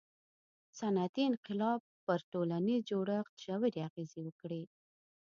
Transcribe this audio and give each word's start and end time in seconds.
•صنعتي 0.79 1.21
انقلاب 1.31 1.79
پر 2.05 2.19
ټولنیز 2.31 2.81
جوړښت 2.89 3.33
ژورې 3.43 3.71
اغیزې 3.87 4.19
وکړې. 4.23 4.63